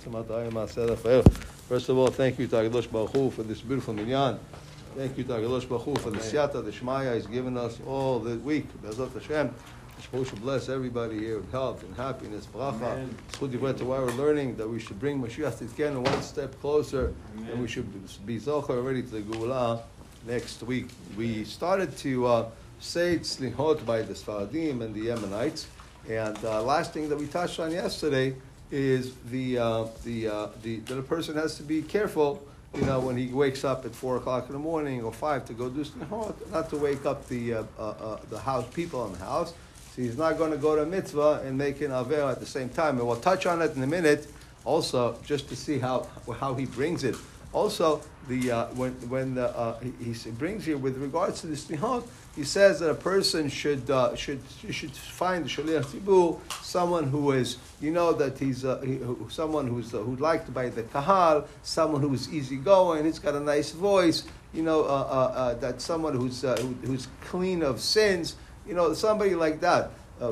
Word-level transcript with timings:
First 0.00 1.88
of 1.90 1.98
all, 1.98 2.08
thank 2.08 2.38
you 2.38 2.46
to 2.46 2.70
Baruch 2.90 3.10
Hu 3.10 3.30
for 3.30 3.42
this 3.42 3.60
beautiful 3.60 3.92
minyan. 3.92 4.38
Thank 4.96 5.18
you 5.18 5.24
to 5.24 5.28
Baruch 5.28 5.82
Hu 5.82 5.94
for 5.96 6.10
the 6.10 6.18
siyata, 6.18 6.64
the 6.64 6.70
shmaya 6.70 7.16
He's 7.16 7.26
given 7.26 7.58
us 7.58 7.78
all 7.86 8.18
the 8.18 8.36
week. 8.36 8.66
Bezat 8.82 9.12
Hashem. 9.12 9.54
Supposed 10.00 10.30
to 10.30 10.36
bless 10.36 10.70
everybody 10.70 11.18
here 11.18 11.36
with 11.36 11.52
health 11.52 11.82
and 11.82 11.94
happiness. 11.94 12.46
Bracha. 12.46 13.06
Zchut 13.32 13.82
why 13.82 13.98
we're 13.98 14.10
learning 14.12 14.56
that 14.56 14.66
we 14.66 14.80
should 14.80 14.98
bring 14.98 15.20
Mashiach 15.20 15.62
Tzidkenu 15.62 15.98
one 15.98 16.22
step 16.22 16.58
closer, 16.62 17.12
Amen. 17.36 17.50
and 17.50 17.60
we 17.60 17.68
should 17.68 17.86
be 18.24 18.40
zocher 18.40 18.82
ready 18.82 19.02
to 19.02 19.08
the 19.08 19.20
Geulah 19.20 19.82
next 20.26 20.62
week. 20.62 20.88
We 21.18 21.44
started 21.44 21.94
to 21.98 22.26
uh, 22.26 22.50
say 22.78 23.18
tzlihot 23.18 23.84
by 23.84 24.00
the 24.00 24.14
Sfaradim 24.14 24.80
and 24.80 24.94
the 24.94 25.08
Yemenites, 25.08 25.66
and 26.08 26.42
uh, 26.46 26.62
last 26.62 26.94
thing 26.94 27.10
that 27.10 27.18
we 27.18 27.26
touched 27.26 27.60
on 27.60 27.70
yesterday 27.70 28.34
is 28.70 29.14
the 29.30 29.58
uh, 29.58 29.84
the, 30.04 30.28
uh, 30.28 30.48
the 30.62 30.80
a 30.90 31.02
person 31.02 31.36
has 31.36 31.56
to 31.56 31.62
be 31.62 31.82
careful. 31.82 32.42
You 32.74 32.82
know, 32.82 33.00
when 33.00 33.16
he 33.16 33.26
wakes 33.26 33.64
up 33.64 33.84
at 33.84 33.92
four 33.92 34.16
o'clock 34.16 34.46
in 34.46 34.52
the 34.52 34.58
morning 34.60 35.02
or 35.02 35.12
five 35.12 35.44
to 35.46 35.52
go 35.52 35.68
do 35.68 35.84
tzlihot, 35.84 36.52
not 36.52 36.70
to 36.70 36.76
wake 36.76 37.04
up 37.04 37.26
the 37.28 37.54
uh, 37.54 37.64
uh, 37.78 37.82
uh, 37.82 38.20
the 38.30 38.38
house 38.38 38.66
people 38.72 39.04
in 39.06 39.12
the 39.12 39.18
house. 39.18 39.52
So 39.94 40.02
he's 40.02 40.16
not 40.16 40.38
going 40.38 40.52
to 40.52 40.56
go 40.56 40.76
to 40.76 40.86
mitzvah 40.86 41.42
and 41.44 41.58
make 41.58 41.80
an 41.80 41.90
aver 41.90 42.30
at 42.30 42.38
the 42.38 42.46
same 42.46 42.68
time. 42.68 42.98
And 42.98 43.08
we'll 43.08 43.16
touch 43.16 43.44
on 43.46 43.60
it 43.60 43.74
in 43.74 43.82
a 43.82 43.88
minute, 43.88 44.28
also 44.64 45.18
just 45.26 45.48
to 45.48 45.56
see 45.56 45.80
how 45.80 46.06
how 46.38 46.54
he 46.54 46.66
brings 46.66 47.02
it. 47.02 47.16
Also, 47.52 48.00
the 48.28 48.50
uh, 48.50 48.66
when 48.74 48.92
when 49.08 49.34
the, 49.34 49.48
uh, 49.56 49.78
he, 49.80 50.12
he, 50.12 50.30
brings 50.30 50.64
here 50.64 50.78
with 50.78 50.96
regards 50.98 51.40
to 51.40 51.48
the 51.48 51.56
slihot, 51.56 52.06
he 52.36 52.44
says 52.44 52.78
that 52.78 52.88
a 52.88 52.94
person 52.94 53.48
should 53.48 53.90
uh, 53.90 54.14
should 54.14 54.40
should 54.70 54.92
find 54.92 55.44
shaliach 55.46 55.86
tzibur, 55.86 56.38
someone 56.62 57.08
who 57.08 57.32
is 57.32 57.56
you 57.80 57.90
know 57.90 58.12
that 58.12 58.38
he's 58.38 58.64
uh, 58.64 58.80
he, 58.82 59.00
someone 59.28 59.66
who's 59.66 59.92
uh, 59.92 59.98
who's 59.98 60.20
liked 60.20 60.54
by 60.54 60.68
the 60.68 60.84
kahal, 60.84 61.44
someone 61.64 62.00
who's 62.00 62.32
easygoing, 62.32 63.04
he's 63.04 63.18
got 63.18 63.34
a 63.34 63.40
nice 63.40 63.72
voice, 63.72 64.22
you 64.54 64.62
know 64.62 64.84
uh, 64.84 65.54
that 65.54 65.80
someone 65.80 66.14
who's 66.14 66.42
who, 66.42 66.74
who's 66.84 67.08
clean 67.22 67.62
of 67.62 67.80
sins, 67.80 68.36
you 68.64 68.74
know 68.74 68.94
somebody 68.94 69.34
like 69.34 69.60
that, 69.60 69.90
uh, 70.20 70.30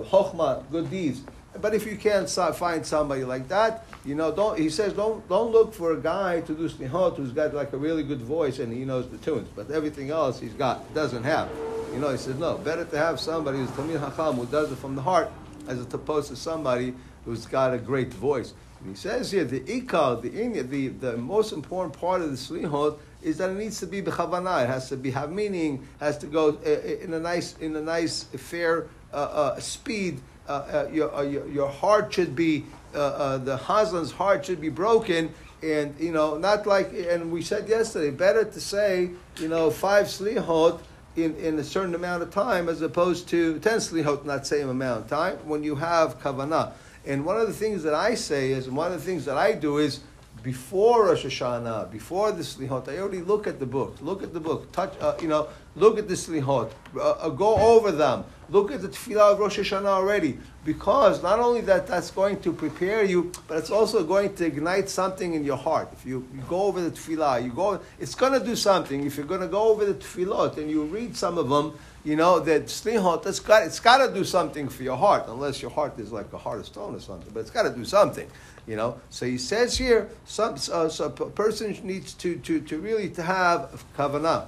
good 0.71 0.89
deeds. 0.89 1.23
But 1.61 1.75
if 1.75 1.87
you 1.87 1.97
can't 1.97 2.29
find 2.29 2.85
somebody 2.85 3.25
like 3.25 3.49
that, 3.49 3.85
you 4.05 4.15
know, 4.15 4.35
don't. 4.35 4.59
He 4.59 4.71
says, 4.71 4.93
don't 4.93 5.27
don't 5.29 5.51
look 5.51 5.75
for 5.75 5.93
a 5.93 6.01
guy 6.01 6.41
to 6.43 6.55
do 6.55 6.69
slihot 6.69 7.17
who's 7.17 7.33
got 7.33 7.55
like 7.55 7.73
a 7.73 7.77
really 7.77 8.03
good 8.03 8.23
voice 8.23 8.59
and 8.59 8.73
he 8.73 8.85
knows 8.85 9.09
the 9.09 9.19
tunes, 9.19 9.49
but 9.55 9.71
everything 9.71 10.11
else 10.11 10.41
he's 10.41 10.55
got 10.55 10.93
doesn't 10.95 11.25
have. 11.25 11.49
You 11.93 12.01
know, 12.01 12.11
he 12.11 12.19
says, 12.19 12.37
no, 12.37 12.59
better 12.59 12.85
to 12.85 12.99
have 12.99 13.19
somebody 13.19 13.59
who's 13.59 13.71
talmid 13.71 13.99
hacham 13.99 14.37
who 14.37 14.47
does 14.47 14.71
it 14.71 14.77
from 14.77 14.95
the 14.95 15.03
heart, 15.03 15.31
as 15.67 15.81
opposed 15.81 16.29
to 16.29 16.37
somebody 16.37 16.95
who's 17.25 17.47
got 17.47 17.75
a 17.75 17.79
great 17.79 18.13
voice. 18.13 18.55
And 18.81 18.91
he 18.91 18.95
says 18.95 19.31
here, 19.31 19.45
the 19.45 19.61
ikar, 19.61 20.23
the 20.23 20.63
the, 20.63 20.89
the 20.89 21.17
most 21.17 21.53
important 21.53 21.99
part 21.99 22.23
of 22.23 22.31
the 22.31 22.37
slihot 22.37 22.99
is 23.23 23.39
that 23.39 23.51
it 23.51 23.57
needs 23.57 23.81
to 23.81 23.87
be 23.87 24.01
bechavana. 24.01 24.65
It 24.65 24.69
has 24.69 24.89
to 24.91 24.97
be 24.97 25.11
have 25.11 25.33
meaning. 25.33 25.87
Has 26.01 26.19
to 26.19 26.27
go 26.27 26.51
uh, 26.65 26.69
uh, 26.69 27.05
in 27.05 27.15
a 27.15 27.21
nice 27.21 27.57
in 27.59 27.75
a 27.75 27.81
nice 27.81 28.25
fair 28.25 28.87
uh, 29.13 29.17
uh, 29.17 29.61
speed 29.61 30.21
Uh, 30.49 30.53
uh, 30.53 30.89
your, 30.91 31.15
uh, 31.15 31.21
your, 31.21 31.47
your 31.49 31.69
heart 31.69 32.11
should 32.13 32.35
be 32.35 32.65
uh, 32.95 33.37
the 33.37 33.59
chazan's 33.59 34.11
heart 34.11 34.47
should 34.47 34.63
be 34.63 34.71
broken. 34.71 35.33
And 35.63 35.95
you 36.01 36.13
know 36.13 36.39
not 36.39 36.67
like 36.67 36.93
and 36.93 37.31
we 37.31 37.43
said 37.43 37.69
yesterday 37.69 38.11
better 38.11 38.45
to 38.45 38.61
say 38.61 39.11
you 39.39 39.49
know 39.49 39.71
five 39.71 40.07
slihot 40.07 40.81
in, 41.17 41.35
in 41.37 41.59
a 41.59 41.65
certain 41.65 41.95
amount 41.95 42.23
of 42.23 42.31
time 42.31 42.69
as 42.69 42.81
opposed 42.81 43.29
to 43.29 43.59
ten 43.59 43.79
slihot 43.79 44.25
not 44.25 44.47
same 44.47 44.69
amount 44.69 45.03
of 45.03 45.11
time 45.11 45.37
when 45.47 45.63
you 45.63 45.75
have 45.75 46.21
kavanah. 46.21 46.73
And 47.05 47.27
one 47.27 47.37
of 47.37 47.47
the 47.47 47.53
things 47.53 47.83
that 47.83 47.95
I 47.95 48.15
say 48.15 48.53
is 48.53 48.69
and 48.69 48.77
one 48.77 48.93
of 48.93 48.99
the 49.01 49.05
things 49.05 49.25
that 49.27 49.37
I 49.37 49.53
do 49.53 49.79
is 49.79 50.01
before 50.49 51.05
Rosh 51.05 51.27
Hashanah, 51.27 51.91
before 51.91 52.33
the 52.33 52.43
Slihot, 52.43 52.89
I 52.89 52.97
already 53.01 53.21
look 53.21 53.47
at 53.47 53.61
the 53.61 53.67
book. 53.67 53.97
Look 54.01 54.23
at 54.23 54.33
the 54.33 54.41
book. 54.41 54.73
Touch, 54.73 54.95
uh, 54.99 55.15
you 55.21 55.29
know, 55.29 55.49
look 55.77 55.99
at 55.99 56.09
the 56.09 56.15
Slihot. 56.15 56.71
Uh, 56.97 57.11
uh, 57.11 57.29
go 57.29 57.55
over 57.57 57.93
them. 57.93 58.25
Look 58.49 58.73
at 58.73 58.81
the 58.81 58.89
Tefillah 58.89 59.33
of 59.33 59.41
Rosh 59.41 59.59
Hashanah 59.59 59.85
already. 59.85 60.39
Because 60.65 61.23
not 61.23 61.39
only 61.39 61.61
that 61.73 61.87
that's 61.87 62.11
going 62.11 62.41
to 62.41 62.51
prepare 62.51 63.05
you, 63.05 63.31
but 63.47 63.59
it's 63.59 63.71
also 63.71 64.03
going 64.03 64.35
to 64.37 64.47
ignite 64.47 64.89
something 64.89 65.35
in 65.35 65.45
your 65.45 65.59
heart. 65.59 65.91
If 65.93 66.07
you, 66.07 66.27
you 66.35 66.41
go 66.49 66.63
over 66.63 66.81
the 66.81 66.93
Tefillah, 66.93 67.45
you 67.45 67.53
go, 67.53 67.79
it's 67.99 68.15
going 68.15 68.33
to 68.33 68.43
do 68.43 68.57
something. 68.57 69.05
If 69.05 69.19
you're 69.19 69.27
going 69.27 69.43
to 69.43 69.49
go 69.49 69.69
over 69.69 69.85
the 69.85 69.99
Tefillot 70.03 70.57
and 70.57 70.71
you 70.71 70.85
read 70.85 71.15
some 71.15 71.37
of 71.37 71.51
them, 71.51 71.79
you 72.09 72.17
know, 72.17 72.41
that 72.41 72.65
slihot, 72.65 73.27
it's 73.27 73.39
got, 73.39 73.65
it's 73.65 73.81
got 73.81 73.99
to 73.99 74.15
do 74.15 74.25
something 74.25 74.67
for 74.71 74.83
your 74.83 74.97
heart, 74.97 75.25
unless 75.29 75.61
your 75.61 75.71
heart 75.71 75.99
is 75.99 76.11
like 76.11 76.33
a 76.33 76.39
heart 76.39 76.59
of 76.59 76.65
stone 76.65 76.95
or 76.95 77.01
something, 77.01 77.31
but 77.35 77.41
it's 77.41 77.51
got 77.51 77.65
to 77.65 77.71
do 77.71 77.85
something. 77.85 78.27
You 78.67 78.77
know, 78.77 78.99
so 79.11 79.27
he 79.27 79.37
says 79.37 79.77
here, 79.77 80.09
some, 80.25 80.55
uh, 80.55 80.89
so 80.89 81.05
a 81.05 81.11
person 81.11 81.79
needs 81.83 82.15
to, 82.15 82.37
to, 82.39 82.63
to 82.63 82.79
really 82.79 83.11
to 83.11 83.23
have 83.23 83.85
kavanah. 83.95 84.47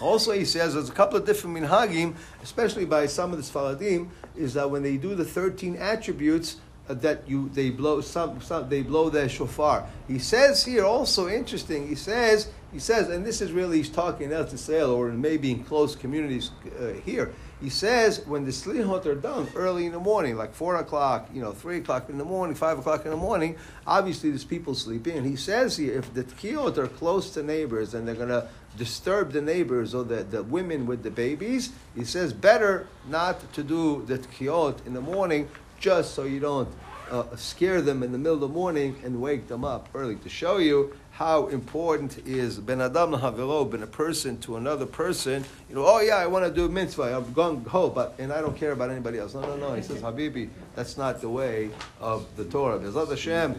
Also, 0.00 0.32
he 0.32 0.44
says 0.44 0.74
there's 0.74 0.88
a 0.88 0.92
couple 0.92 1.16
of 1.16 1.24
different 1.24 1.56
minhagim, 1.56 2.16
especially 2.42 2.84
by 2.84 3.06
some 3.06 3.32
of 3.32 3.38
the 3.38 3.44
Sfaradim, 3.44 4.08
is 4.34 4.54
that 4.54 4.68
when 4.68 4.82
they 4.82 4.96
do 4.96 5.14
the 5.14 5.24
13 5.24 5.76
attributes, 5.76 6.56
uh, 6.88 6.94
that 6.94 7.28
you 7.28 7.48
they 7.50 7.70
blow 7.70 8.00
some, 8.00 8.40
some 8.40 8.68
they 8.68 8.82
blow 8.82 9.10
their 9.10 9.28
shofar. 9.28 9.88
He 10.08 10.18
says 10.18 10.64
here 10.64 10.84
also 10.84 11.28
interesting. 11.28 11.88
He 11.88 11.94
says 11.94 12.48
he 12.72 12.78
says, 12.78 13.08
and 13.08 13.24
this 13.24 13.40
is 13.40 13.52
really 13.52 13.78
he's 13.78 13.88
talking 13.88 14.32
out 14.32 14.48
to 14.48 14.54
Israel 14.54 14.90
or 14.90 15.08
maybe 15.10 15.50
in 15.50 15.64
close 15.64 15.94
communities 15.94 16.50
uh, 16.78 16.88
here. 17.04 17.32
He 17.60 17.70
says 17.70 18.26
when 18.26 18.44
the 18.44 18.50
slihot 18.50 19.06
are 19.06 19.14
done 19.14 19.48
early 19.54 19.86
in 19.86 19.92
the 19.92 20.00
morning, 20.00 20.36
like 20.36 20.52
four 20.52 20.76
o'clock, 20.76 21.30
you 21.32 21.40
know, 21.40 21.52
three 21.52 21.78
o'clock 21.78 22.10
in 22.10 22.18
the 22.18 22.24
morning, 22.24 22.54
five 22.54 22.78
o'clock 22.78 23.04
in 23.04 23.10
the 23.10 23.16
morning, 23.16 23.56
obviously 23.86 24.30
there's 24.30 24.44
people 24.44 24.74
sleeping. 24.74 25.16
And 25.16 25.26
he 25.26 25.36
says 25.36 25.76
here, 25.76 25.96
if 25.96 26.12
the 26.12 26.24
tkiyot 26.24 26.76
are 26.76 26.88
close 26.88 27.30
to 27.30 27.42
neighbors 27.42 27.94
and 27.94 28.06
they're 28.06 28.14
going 28.14 28.28
to 28.28 28.48
disturb 28.76 29.32
the 29.32 29.40
neighbors 29.40 29.94
or 29.94 30.04
the, 30.04 30.24
the 30.24 30.42
women 30.42 30.86
with 30.86 31.02
the 31.02 31.10
babies, 31.10 31.70
he 31.94 32.04
says 32.04 32.32
better 32.32 32.88
not 33.08 33.52
to 33.54 33.62
do 33.62 34.04
the 34.04 34.18
tkiyot 34.18 34.84
in 34.86 34.92
the 34.92 35.00
morning 35.00 35.48
just 35.78 36.14
so 36.14 36.24
you 36.24 36.40
don't 36.40 36.68
uh, 37.11 37.35
scare 37.35 37.81
them 37.81 38.03
in 38.03 38.11
the 38.11 38.17
middle 38.17 38.35
of 38.35 38.39
the 38.39 38.47
morning 38.47 38.95
and 39.03 39.21
wake 39.21 39.47
them 39.47 39.65
up 39.65 39.89
early 39.93 40.15
to 40.15 40.29
show 40.29 40.57
you 40.57 40.93
how 41.11 41.47
important 41.47 42.17
is 42.25 42.57
ben 42.57 42.81
adam 42.81 43.11
lahaviro, 43.11 43.69
ben 43.69 43.83
a 43.83 43.87
person 43.87 44.37
to 44.39 44.55
another 44.55 44.85
person. 44.85 45.43
You 45.69 45.75
know, 45.75 45.85
oh 45.85 45.99
yeah, 45.99 46.15
I 46.15 46.25
want 46.27 46.45
to 46.45 46.51
do 46.51 46.67
mitzvah. 46.69 47.15
I'm 47.15 47.31
going 47.33 47.63
ho, 47.65 47.89
but 47.89 48.15
and 48.17 48.31
I 48.31 48.39
don't 48.41 48.57
care 48.57 48.71
about 48.71 48.89
anybody 48.89 49.19
else. 49.19 49.33
No, 49.33 49.41
no, 49.41 49.55
no. 49.57 49.73
He 49.73 49.83
says, 49.83 50.01
Habibi, 50.01 50.49
that's 50.73 50.97
not 50.97 51.21
the 51.21 51.29
way 51.29 51.69
of 51.99 52.25
the 52.37 52.45
Torah. 52.45 52.79
Bezat 52.79 53.09
Hashem. 53.09 53.55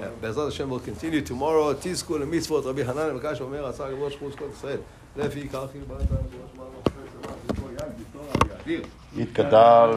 Yeah, 0.00 0.08
Bezat 0.20 0.50
Hashem 0.50 0.70
will 0.70 0.80
continue 0.80 1.20
tomorrow. 1.20 1.74
Tizku 1.74 2.18
mitzvot 2.26 2.64
Rabbi 2.64 2.82
Hanan 2.82 3.18
Mekash 3.20 3.40
Omer 3.42 3.62
Asar 3.64 3.90
Gevor 3.90 4.10
Shchus 4.10 4.36
Kol 4.36 4.50
Israel. 4.50 4.82
לפי 5.16 5.48
כך 5.48 5.66
יתקדל 9.16 9.90